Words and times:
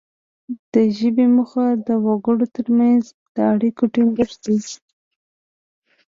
د 0.71 0.73
ژبې 0.97 1.25
موخه 1.35 1.65
د 1.87 1.89
وګړو 2.05 2.45
ترمنځ 2.55 3.03
د 3.33 3.35
اړیکو 3.53 3.83
ټینګښت 3.93 4.37
دی 4.45 4.59